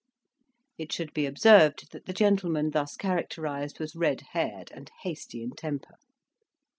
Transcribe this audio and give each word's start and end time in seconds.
It 0.79 0.91
should 0.91 1.13
be 1.13 1.27
observed 1.27 1.91
that 1.91 2.07
the 2.07 2.11
gentleman 2.13 2.71
thus 2.71 2.95
characterized 2.97 3.79
was 3.79 3.95
red 3.95 4.21
haired, 4.31 4.71
and 4.71 4.89
hasty 5.03 5.43
in 5.43 5.51
temper. 5.51 5.93